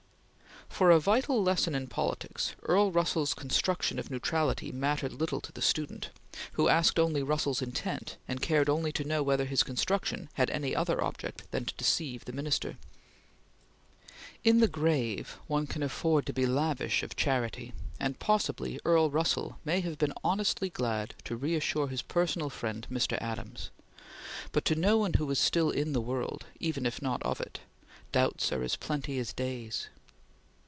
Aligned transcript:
For 0.69 0.89
a 0.89 1.01
vital 1.01 1.43
lesson 1.43 1.75
in 1.75 1.87
politics, 1.87 2.55
Earl 2.63 2.91
Russell's 2.93 3.33
construction 3.35 3.99
of 3.99 4.09
neutrality 4.09 4.71
mattered 4.71 5.11
little 5.11 5.41
to 5.41 5.51
the 5.51 5.61
student, 5.61 6.09
who 6.53 6.69
asked 6.69 6.97
only 6.97 7.21
Russell's 7.21 7.61
intent, 7.61 8.17
and 8.27 8.41
cared 8.41 8.69
only 8.69 8.91
to 8.93 9.03
know 9.03 9.21
whether 9.21 9.45
his 9.45 9.63
construction 9.63 10.29
had 10.35 10.49
any 10.49 10.73
other 10.73 11.03
object 11.03 11.43
than 11.51 11.65
to 11.65 11.75
deceive 11.75 12.23
the 12.23 12.31
Minister. 12.31 12.77
In 14.45 14.59
the 14.59 14.69
grave 14.69 15.37
one 15.45 15.67
can 15.67 15.83
afford 15.83 16.25
to 16.27 16.33
be 16.33 16.45
lavish 16.47 17.03
of 17.03 17.17
charity, 17.17 17.73
and 17.99 18.17
possibly 18.17 18.79
Earl 18.85 19.11
Russell 19.11 19.59
may 19.65 19.81
have 19.81 19.97
been 19.99 20.13
honestly 20.23 20.69
glad 20.69 21.13
to 21.25 21.35
reassure 21.35 21.89
his 21.89 22.01
personal 22.01 22.49
friend 22.49 22.87
Mr. 22.89 23.21
Adams; 23.21 23.69
but 24.53 24.63
to 24.65 24.95
one 24.97 25.13
who 25.15 25.29
is 25.29 25.37
still 25.37 25.69
in 25.69 25.91
the 25.93 26.01
world 26.01 26.45
even 26.61 26.85
if 26.85 27.01
not 27.01 27.21
of 27.23 27.39
it, 27.41 27.59
doubts 28.13 28.51
are 28.53 28.63
as 28.63 28.77
plenty 28.77 29.19
as 29.19 29.31
days. 29.33 29.89